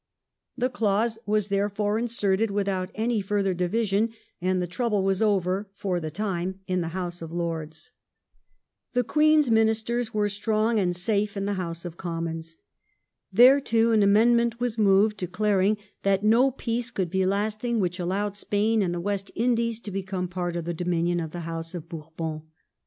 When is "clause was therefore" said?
0.71-1.99